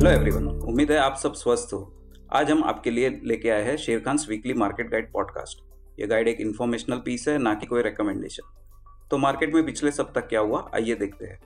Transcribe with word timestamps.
Hello 0.00 0.10
everyone 0.10 0.46
उम्मीद 0.48 0.90
है 0.92 0.98
आप 0.98 1.16
सब 1.16 1.32
स्वस्थ 1.32 1.72
हो। 1.72 1.78
आज 2.32 2.50
हम 2.50 2.62
आपके 2.64 2.90
लिए 2.90 3.08
लेके 3.24 3.48
आए 3.50 3.62
हैं 3.62 3.76
Sher 3.76 3.98
Khan 4.00 4.18
weekly 4.28 4.52
market 4.52 4.90
guide 4.90 5.10
podcast 5.12 5.60
ये 6.00 6.06
गाइड 6.06 6.28
एक 6.28 6.40
इन्फॉर्मेशनल 6.40 6.96
पीस 6.96 7.28
है, 7.28 7.36
ना 7.38 7.54
कि 7.54 7.66
कोई 7.66 7.82
रिकमेंडेशन 7.82 8.42
तो 9.10 9.18
मार्केट 9.18 9.54
में 9.54 9.66
पिछले 9.66 9.90
सप्ताह 9.90 10.24
क्या 10.24 10.40
हुआ, 10.40 10.70
आइए 10.74 10.94
देखते 10.94 11.26
हैं। 11.26 11.38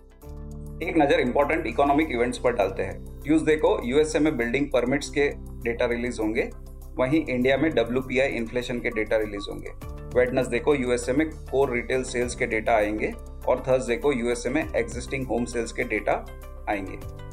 एक 0.82 0.94
नज़र 0.98 1.20
इंपॉर्टेंट 1.20 1.66
इकोनॉमिक 1.66 2.12
इवेंट्स 2.12 2.38
पर 2.38 2.52
डालते 2.52 2.82
हैं। 2.82 3.22
ट्यूसडे 3.22 3.56
को 3.56 3.80
यूएसए 3.84 4.18
में 4.18 4.36
बिल्डिंग 4.36 4.66
परमिट्स 4.66 5.10
के 5.10 5.28
डेटा 5.64 5.86
रिलीज़ 5.86 6.20
होंगे। 6.20 6.50
वहीं 6.98 7.24
इंडिया 7.26 7.56
में 7.56 7.70
डब्ल्यू 7.74 8.22
इन्फ्लेशन 8.22 8.78
के 8.78 8.90
डेटा 8.90 9.16
रिलीज़ 9.16 9.50
होंगे। 9.50 9.70
वेडनसडे 10.18 10.58
को 10.58 10.74
यूएसए 10.74 11.12
में 11.12 11.28
कोर 11.30 11.72
रिटेल 11.72 12.02
सेल्स 12.02 12.34
के 12.34 12.46
डेटा 12.46 12.76
आएँगे 12.76 13.12
और 13.48 13.64
थर्सडे 13.68 13.96
को 13.96 14.12
यूएसए 14.12 14.50
में 14.50 14.64
एग्जिस्टिंग 14.76 15.26
होम 15.26 15.44
सेल्स 15.44 15.72
के 15.72 15.84
डेटा 15.84 16.24
आएँगे। 16.68 17.23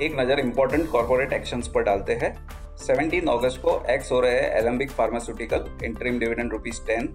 एक 0.00 0.18
नज़र 0.18 0.40
इंपॉर्टेंट 0.40 0.88
कॉर्पोरेट 0.90 1.32
एक्शंस 1.32 1.68
पर 1.68 1.82
डालते 1.82 2.12
हैं। 2.22 2.34
17 2.78 3.28
अगस्त 3.30 3.60
को 3.62 3.82
एक्स 3.90 4.10
हो 4.12 4.20
रहे 4.20 4.32
हैं 4.32 4.50
Alembic 4.58 4.90
pharmaceutical 4.90 5.66
interim 5.84 6.18
dividend 6.18 6.52
rupees 6.52 6.80
ten 6.86 7.08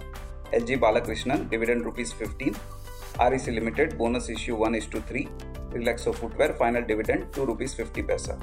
L 0.53 0.63
G 0.65 0.75
Balakrishnan 0.75 1.47
dividend 1.49 1.83
rupees 1.83 2.13
fifteen 2.13 2.55
R 3.21 3.33
E 3.35 3.37
C 3.39 3.51
limited 3.51 3.97
bonus 3.97 4.29
issue 4.31 4.55
one 4.55 4.75
is 4.75 4.89
to 4.91 4.99
three 5.09 5.27
Relaxo 5.73 6.11
footwear 6.11 6.51
final 6.59 6.81
dividend 6.83 7.25
two 7.35 7.45
rupees 7.45 7.75
fifty 7.75 8.01
paisa 8.11 8.39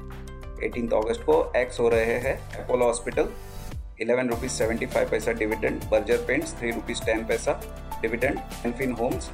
eighteen 0.64 0.89
अगस्त 0.95 1.23
को 1.27 1.42
ex 1.56 1.80
हो 1.80 1.89
रहे 1.89 2.19
हैं 2.27 2.37
Apollo 2.59 2.84
hospital 2.84 3.28
eleven 4.01 4.28
rupees 4.28 4.53
seventy 4.53 4.87
five 4.87 5.11
paisa 5.11 5.33
dividend 5.39 5.83
Berger 5.91 6.25
paints 6.27 6.55
three 6.59 6.70
rupees 6.73 7.05
ten 7.06 7.25
paisa 7.27 7.61
dividend 8.03 8.39
एनफिन 8.66 8.92
homes 9.01 9.30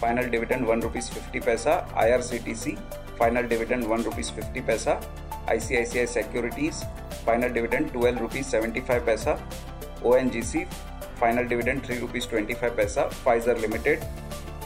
final 0.00 0.28
dividend 0.30 0.66
one 0.66 0.82
rupees 0.82 1.10
fifty 1.12 1.40
paisa 1.46 1.74
I 1.96 2.10
R 2.10 2.22
C 2.22 2.38
T 2.44 2.54
C 2.54 2.76
final 3.18 3.46
dividend 3.48 3.84
one 3.86 4.02
rupees 4.02 4.32
fifty 4.32 4.60
paisa 4.66 5.00
ICICI 5.50 6.06
securities 6.06 6.82
final 7.26 7.52
dividend 7.52 7.90
twelve 7.92 8.18
rupees 8.20 8.46
seventy 8.46 8.80
five 8.80 9.06
paisa 9.06 9.38
O 10.04 10.14
N 10.16 10.30
G 10.30 10.42
C 10.42 10.64
final 11.20 11.44
dividend 11.48 11.84
three 11.84 11.98
rupees 11.98 12.28
twenty 12.30 12.54
five 12.54 12.76
paisa 12.76 13.02
Pfizer 13.24 13.58
limited 13.58 14.00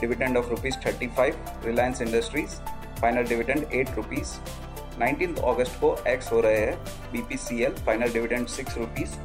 dividend 0.01 0.37
of 0.37 0.49
rupees 0.49 0.75
thirty 0.85 1.07
five 1.17 1.45
Reliance 1.65 2.01
industries 2.01 2.55
final 3.01 3.27
dividend 3.27 3.65
eight 3.73 3.95
rupees 3.95 4.33
nineteen 4.99 5.35
अगस्त 5.47 5.79
को 5.81 5.95
ex 6.07 6.31
हो 6.31 6.39
रहे 6.41 6.57
हैं 6.57 7.11
B 7.11 7.21
P 7.29 7.37
C 7.37 7.61
L 7.63 7.75
final 7.85 8.13
dividend 8.13 8.47
six 8.49 8.77
rupees 8.77 9.17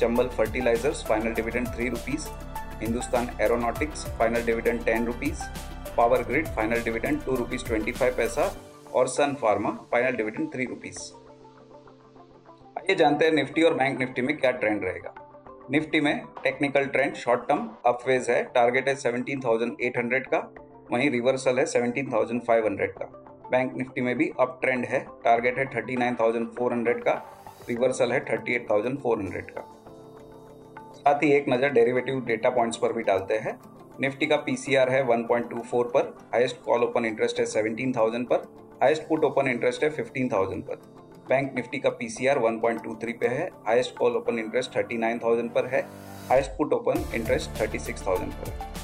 Chambal 0.00 0.28
fertilisers 0.36 1.04
final 1.06 1.34
dividend 1.34 1.68
three 1.68 1.88
rupees 1.88 2.28
Hindustan 2.82 3.30
aeronautics 3.42 4.04
final 4.18 4.44
dividend 4.46 4.84
ten 4.84 5.06
rupees 5.06 5.42
power 5.98 6.22
grid 6.24 6.46
final 6.56 6.82
dividend 6.82 7.22
two 7.22 7.34
rupees 7.36 7.64
twenty 7.64 7.92
five 7.92 8.16
paisa 8.16 8.42
और 8.94 9.08
Sun 9.10 9.34
pharma 9.40 9.70
final 9.92 10.16
dividend 10.16 10.52
three 10.52 10.64
rupees 10.66 10.98
आइए 12.78 12.94
जानते 12.94 13.24
हैं 13.24 13.32
Nifty 13.32 13.62
और 13.62 13.74
bank 13.74 13.98
Nifty 13.98 14.22
में 14.22 14.36
क्या 14.36 14.50
trend 14.60 14.84
रहेगा 14.84 15.14
Nifty 15.70 16.00
में 16.00 16.20
technical 16.42 16.84
trend 16.88 17.14
short 17.16 17.40
term 17.48 17.68
upwards 17.86 18.30
है 18.30 18.42
टारगेट 18.54 18.88
है 18.88 18.94
17,800 18.96 20.20
का 20.26 20.38
वहीं 20.92 21.10
रिवर्सल 21.10 21.58
है 21.58 21.64
17,500 21.66 22.88
का 22.92 23.06
बैंक 23.50 23.74
निफ्टी 23.76 24.00
में 24.00 24.14
भी 24.18 24.30
अप 24.40 24.58
ट्रेंड 24.62 24.84
है 24.86 25.00
टारगेट 25.24 25.58
है 25.58 25.64
39,400 25.66 26.94
का 27.00 27.14
रिवर्सल 27.68 28.12
है 28.12 28.24
38,400 28.26 29.42
का 29.50 29.66
साथ 30.94 31.22
ही 31.22 31.32
एक 31.32 31.48
नज़र 31.48 31.72
डेरिवेटिव 31.72 32.24
डेटा 32.26 32.50
पॉइंट्स 32.52 32.78
पर 32.78 32.92
भी 32.92 33.02
डालते 33.02 33.38
हैं 33.38 33.58
निफ्टी 34.00 34.26
का 34.26 34.36
पीसीआर 34.36 34.90
है 34.90 35.02
1.24 35.06 35.84
पर 35.94 36.14
हाईएस्ट 36.34 36.56
कॉल 36.64 36.82
ओपन 36.84 37.04
इंटरेस्ट 37.04 37.40
है 37.40 37.46
17,000 37.46 38.24
पर 38.24 38.42
हाईएस्ट 38.82 39.02
पुट 39.02 39.24
ओपन 39.24 39.48
इंटरेस्ट 39.48 39.84
है 39.84 39.90
15,000 39.92 40.62
पर। 40.62 40.82
बैंक 41.28 41.52
निफ्टी 41.54 41.78
का 41.78 41.90
पीसीआर 41.90 42.38
1.23 42.38 43.12
पे 43.20 43.28
है 43.28 43.48
हाईएस्ट 43.66 43.96
कॉल 43.98 44.16
ओपन 44.16 44.38
इंटरेस्ट 44.38 44.78
39,000 44.78 45.48
पर 45.54 45.66
है 45.66 45.80
हाईएस्ट 46.28 46.50
पुट 46.50 46.72
ओपन 46.72 47.04
इंटरेस्ट 47.14 47.50
36,000 47.62 48.32
पर। 48.34 48.50
है 48.50 48.76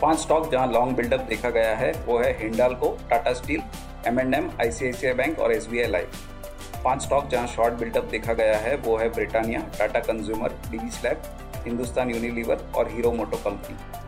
पाँच 0.00 0.18
स्टॉक 0.18 0.50
जहाँ 0.52 0.72
लॉन्ग 0.72 0.96
बिल्डअप 0.96 1.20
देखा 1.28 1.50
गया 1.50 1.76
है 1.76 1.92
वो 2.06 2.18
है 2.18 2.32
Hindalco 2.38 2.96
Tata 3.10 3.32
steel 3.32 3.62
M 4.06 4.20
and 4.20 4.34
M 4.34 4.50
ICICI 4.60 5.14
bank 5.14 5.38
और 5.38 5.52
एस 5.52 5.66
बी 5.66 5.80
आई 5.82 5.90
लाइफ 5.90 6.82
पाँच 6.84 7.02
स्टॉक 7.02 7.26
जहाँ 7.26 7.46
शॉर्ट 7.46 7.74
बिल्डअप 7.74 8.04
देखा 8.04 8.32
गया 8.32 8.56
है 8.58 8.76
वो 8.76 8.96
है 8.96 9.08
ब्रिटानिया 9.08 9.60
टाटा 9.78 10.00
कंज्यूमर 10.00 10.60
डी 10.70 10.90
स्लैब 10.90 11.22
हिंदुस्तान 11.66 12.10
यूनिलीवर 12.10 12.70
और 12.76 12.88
हीरो 12.88 13.12
मोटो 13.12 13.36
कंपनी 13.36 14.05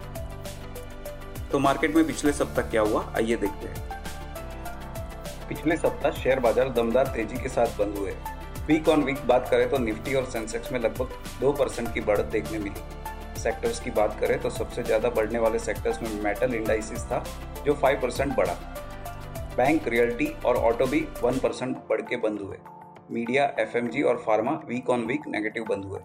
तो 1.52 1.58
मार्केट 1.58 1.94
में 1.96 2.06
पिछले 2.06 2.32
सप्ताह 2.32 2.68
क्या 2.70 2.82
हुआ? 2.82 3.04
आइए 3.16 3.36
देखते 3.36 3.66
हैं। 3.66 3.96
पिछले 5.48 5.76
सप्ताह 5.76 6.12
शेयर 6.12 6.40
बाज़ार 6.40 6.68
दमदार 6.70 7.06
तेज़ी 7.06 7.36
के 7.36 7.48
साथ 7.48 7.78
बंद 7.78 7.96
हुए। 7.98 8.14
वीक 8.66 8.88
ऑन 8.88 9.02
वीक 9.02 9.26
बात 9.26 9.48
करें 9.50 9.68
तो 9.70 9.78
निफ्टी 9.78 10.14
और 10.14 10.24
सेंसेक्स 10.24 10.72
में 10.72 10.78
लगभग 10.80 11.40
दो 11.40 11.52
परसेंट 11.52 11.92
की 11.94 12.00
बढ़त 12.00 12.24
देखने 12.24 12.58
मिली। 12.58 13.40
सेक्टर्स 13.40 13.80
की 13.80 13.90
बात 13.90 14.18
करें 14.20 14.40
तो 14.40 14.50
सबसे 14.50 14.82
ज़्यादा 14.82 15.10
बढ़ने 15.10 15.38
वाले 15.38 15.58
सेक्टर्स 15.58 16.02
में 16.02 16.10
मेटल 16.22 16.54
इंडाइसिस 16.54 17.04
था, 17.04 17.24
जो 17.66 17.74
फाइव 17.74 18.00
परसेंट 18.02 18.36
बढ़ा। 18.36 18.54
बैंक 19.56 19.88
रियल्टी 19.88 20.26
और 20.46 20.56
ऑटो 20.56 20.86
भी 20.86 21.00
वन 21.22 21.38
परसेंट 21.38 21.76
बढ़ 21.90 22.00
के 22.00 22.16
बंद 22.18 22.40
हुए। 22.40 22.56
मीडिया 23.10 23.44
एफ़ 23.58 23.76
और 24.04 24.22
pharma 24.26 24.52
week 24.68 24.90
on 24.90 25.04
week 25.06 25.28
negative 25.28 25.64
बंद 25.64 25.84
हुए। 25.84 26.00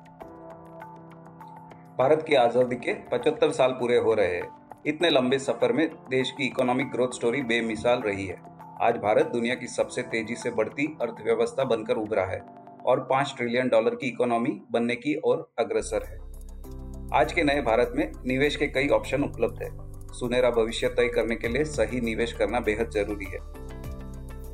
भारत 2.00 2.24
की 2.28 2.36
आज़ादी 2.36 2.76
के 2.78 2.94
75 3.10 3.52
साल 3.52 3.72
पूरे 3.72 3.98
हो 3.98 4.14
रहे 4.14 4.36
हैं। 4.36 4.63
इतने 4.88 5.10
लंबे 5.10 5.38
सफ़र 5.40 5.72
में 5.74 5.88
देश 6.10 6.32
की 6.32 6.46
इकोनॉमिक 6.46 6.90
ग्रोथ 6.92 7.12
स्टोरी 7.16 7.42
बेमिसाल 7.42 8.00
रही 8.00 8.26
है। 8.26 8.36
आज 8.82 8.96
भारत 8.96 9.26
दुनिया 9.26 9.56
की 9.56 9.68
सबसे 9.68 10.02
तेज़ी 10.02 10.36
से 10.36 10.50
बढ़ती 10.50 10.86
अर्थव्यवस्था 11.02 11.64
बनकर 11.64 11.98
उभरा 11.98 12.26
है 12.26 12.40
और 12.86 13.00
पाँच 13.00 13.34
ट्रिलियन 13.38 13.70
डॉलर 13.70 13.96
की 13.96 14.08
इकोनॉमी 14.08 14.62
बनने 14.72 14.96
की 14.96 15.16
ओर 15.26 15.54
अग्रसर 15.60 16.04
है। 16.04 16.18
आज 17.20 17.34
के 17.34 17.44
नए 17.44 17.62
भारत 17.62 17.92
में 17.96 18.12
निवेश 18.26 18.56
के 18.56 18.68
कई 18.68 18.88
ऑप्शन 18.88 19.24
उपलब्ध 19.24 19.64
है। 19.64 19.70
सुनहरा 20.14 20.50
भविष्य 20.50 20.88
तय 20.88 21.08
करने 21.08 21.36
के 21.36 21.48
लिए 21.48 21.64
सही 21.64 22.02
निवेश 22.02 22.34
करना 22.34 22.60
बेहद 22.60 22.90
ज़रूरी 22.90 23.26
है। 23.26 23.40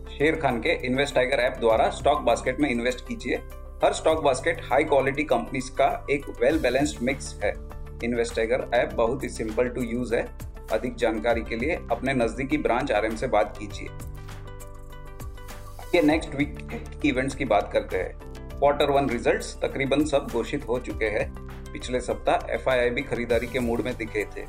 शेर 0.10 0.36
खान 0.36 0.60
के 0.60 0.74
इन्वेस्ट 0.88 1.16
टाइगर 1.16 1.40
ऐप 1.40 1.58
द्वारा 1.60 1.90
स्टॉक 1.90 2.22
बास्केट 2.22 2.60
में 2.60 2.70
इन्वेस्ट 2.70 3.08
कीजिए। 3.08 3.36
हर 3.84 3.94
stock 3.94 4.24
basket 4.24 4.62
high 4.64 4.84
quality 4.84 5.24
companies 5.24 5.72
का 5.72 6.06
एक 6.12 6.30
वेल 6.42 6.60
बैलेंस्ड 6.60 7.04
मिक्स 7.04 7.40
है। 7.44 7.79
इन्वेस्ट 8.04 8.36
टाइगर 8.36 8.70
ऐप 8.74 8.94
बहुत 8.94 9.24
ही 9.24 9.30
सिंपल 9.30 9.68
टू 9.68 9.82
यूज़ 9.82 10.16
है। 10.16 10.30
अधिक 10.72 10.96
जानकारी 10.96 11.42
के 11.42 11.56
लिए 11.56 11.76
अपने 11.92 12.14
नजदीकी 12.14 12.58
ब्रांच 12.58 12.92
आरएम 12.92 13.16
से 13.16 13.28
बात 13.28 13.58
कीजिए। 13.58 13.90
ये 15.96 16.02
नेक्स्ट 16.02 16.36
वीक 16.36 17.02
इवेंट्स 17.06 17.36
की 17.36 17.46
बात 17.46 17.70
करते 17.74 17.98
हैं। 17.98 18.20
क्वार्टर 18.60 18.90
वन 18.90 19.10
रिजल्ट्स 19.10 19.56
तकरीबन 19.56 20.06
सब 20.06 20.28
घोषित 20.32 20.68
हो 20.68 20.80
चुके 20.80 21.06
हैं। 21.06 21.34
पिछले 21.74 22.02
सप्ताह 22.02 22.54
एफआईआई 22.54 22.90
भी 22.90 23.02
खरीदारी 23.02 23.48
के 23.48 23.60
मूड 23.60 23.82
में 23.82 23.98
दिखे 23.98 24.26
थे। 24.26 24.42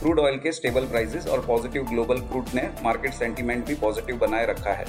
क्रूड 0.00 0.20
ऑयल 0.20 0.38
के 0.38 0.52
स्टेबल 0.52 0.84
प्राइसेस 0.84 1.26
और 1.26 1.46
पॉजिटिव 1.46 1.84
ग्लोबल 1.84 2.18
क्रूड 2.18 2.44
ने 2.54 2.70
मार्केट 2.82 3.12
सेंटीमेंट 3.12 3.66
भी 3.66 3.74
पॉजिटिव 3.74 4.16
बनाए 4.16 4.46
रखा 4.46 4.72
है। 4.72 4.86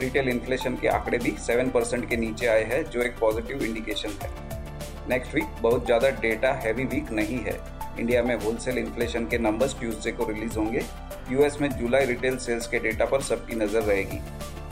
रिटेल 0.00 0.28
इन्फ्लेशन 0.28 0.76
के 0.76 0.88
आंकड़े 0.88 1.18
भी 1.18 1.30
7 1.30 1.70
परसेंट 1.70 2.08
के 2.08 2.16
नीचे 2.16 2.46
आए 2.46 2.64
हैं, 2.64 2.84
जो 2.84 3.02
एक 3.02 3.18
पॉजिटिव 3.18 3.62
इंडिकेशन 3.62 4.08
है। 4.22 4.59
नेक्स्ट 5.08 5.34
वीक 5.34 5.46
बहुत 5.62 5.84
ज़्यादा 5.86 6.08
डेटा 6.20 6.52
हैवी 6.54 6.84
वीक 6.84 7.10
नहीं 7.12 7.38
है। 7.38 7.58
इंडिया 7.98 8.22
में 8.22 8.34
होलसेल 8.34 8.78
इन्फ्लेशन 8.78 9.26
के 9.26 9.38
नंबर्स 9.38 9.78
ट्यूसडे 9.80 10.12
को 10.12 10.24
रिलीज़ 10.24 10.58
होंगे। 10.58 10.82
यूएस 11.30 11.60
में 11.60 11.68
जुलाई 11.70 12.04
रिटेल 12.04 12.36
सेल्स 12.38 12.66
के 12.66 12.78
डेटा 12.78 13.04
पर 13.04 13.20
सबकी 13.22 13.56
नज़र 13.56 13.82
रहेगी। 13.82 14.18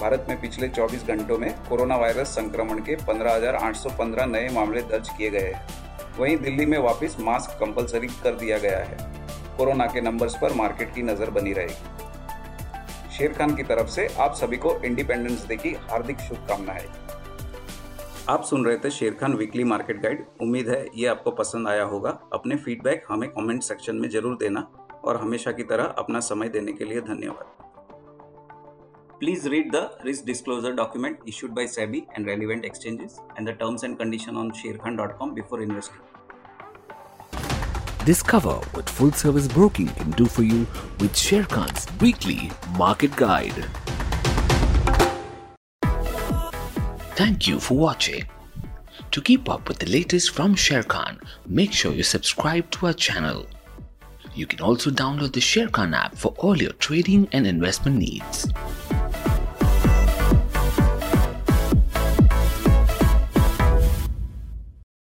भारत 0.00 0.27
में 0.28 0.41
पिछले 0.41 0.69
24 0.69 1.06
घंटों 1.06 1.39
में 1.39 1.50
कोरोना 1.69 1.97
वायरस 1.97 2.28
संक्रमण 2.28 2.78
के 2.78 2.97
15,815 2.97 4.27
नए 4.27 4.49
मामले 4.49 4.83
दर्ज 4.83 5.09
किए 5.09 5.31
गए 5.31 5.53
हैं। 5.53 5.66
वहीं 6.19 6.37
दिल्ली 6.37 6.66
में 6.66 6.78
वापस 6.78 7.16
मास्क 7.21 7.59
कंपलसरी 7.60 8.09
कर 8.22 8.34
दिया 8.34 8.59
गया 8.59 8.78
है। 8.78 8.97
कोरोना 9.56 9.87
के 9.87 10.00
नंबर्स 10.00 10.34
पर 10.34 10.53
मार्केट 10.53 10.95
की 10.95 11.03
नज़र 11.03 11.31
बनी 11.31 11.53
रहेगी। 11.53 13.16
शेर 13.16 13.33
खान 13.33 13.55
की 13.55 13.62
तरफ़ 13.62 13.89
से 13.89 14.06
आप 14.21 14.34
सभी 14.34 14.56
को 14.56 14.78
इंडिपेंडेंस 14.84 15.47
डे 15.48 15.57
की 15.57 15.77
हार्दिक 15.91 16.21
शुभकामनाएँ। 16.21 16.86
आप 18.28 18.42
सुन 18.45 18.65
रहे 18.65 18.77
थे 18.77 18.91
शेर 18.91 19.16
वीकली 19.34 19.65
मार्केट 19.65 20.01
गाइड। 20.03 20.25
उम्मीद 20.42 20.69
है 20.69 20.86
ये 20.95 21.07
आपको 21.07 21.30
पसंद 21.30 21.69
आया 21.69 21.84
होगा। 21.84 22.10
अपने 22.33 22.57
फीडबैक 22.57 23.04
हमें 23.09 23.28
कमेंट 23.30 23.63
सेक्शन 23.63 23.97
में 23.97 24.09
ज़रूर 24.10 24.36
देना 24.36 24.60
और 25.04 25.16
हमेशा 25.16 25.53
की 25.53 25.63
तरह 25.63 25.84
अपना 25.98 26.21
समय 26.21 26.48
देने 26.48 26.72
के 26.72 26.84
लिए 26.84 27.01
धन्यवाद। 27.01 27.45
Please 29.19 29.48
read 29.48 29.71
the 29.72 29.98
risk 30.07 30.27
disclosure 30.27 30.72
document 30.72 31.19
issued 31.28 31.53
by 31.54 31.66
SEBI 31.69 32.03
and 32.19 32.28
relevant 32.28 32.65
exchanges 32.65 33.19
and 33.39 33.48
the 33.48 33.53
terms 33.53 33.84
and 33.84 33.97
condition 33.98 34.36
on 34.36 34.51
Sharekhan 34.84 34.97
dot 34.97 35.16
com 35.19 35.34
before 35.34 35.63
investing. 35.63 36.01
Discover 38.07 38.66
what 38.77 38.89
full 38.89 39.10
service 39.22 39.53
broking 39.54 39.89
can 39.89 40.10
do 40.19 40.27
for 40.27 40.45
you 40.45 40.59
with 41.03 41.13
Sharekhan 41.54 41.71
weekly 42.03 42.39
market 42.78 43.15
Thank 47.18 47.48
you 47.48 47.59
for 47.59 47.76
watching. 47.76 48.26
To 49.10 49.20
keep 49.20 49.48
up 49.48 49.66
with 49.66 49.80
the 49.80 49.91
latest 49.91 50.30
from 50.30 50.54
Sharekhan, 50.54 51.20
make 51.47 51.72
sure 51.72 51.92
you 51.92 52.04
subscribe 52.04 52.70
to 52.70 52.86
our 52.86 52.92
channel. 52.92 53.44
You 54.36 54.47
can 54.47 54.60
also 54.60 54.88
download 54.91 55.32
the 55.32 55.41
Sharekhan 55.41 55.97
app 55.97 56.15
for 56.15 56.32
all 56.38 56.56
your 56.56 56.70
trading 56.74 57.28
and 57.32 57.44
investment 57.44 57.97
needs. 57.97 58.47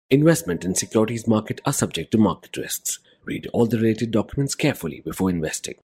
Investment 0.10 0.66
in 0.66 0.76
securities 0.76 1.30
market 1.30 1.62
are 1.66 1.72
subject 1.72 2.12
to 2.12 2.18
market 2.18 2.58
risks. 2.58 3.00
Read 3.24 3.48
all 3.54 3.68
the 3.68 3.78
related 3.78 4.12
documents 4.12 4.54
carefully 4.54 5.00
before 5.00 5.30
investing. 5.30 5.76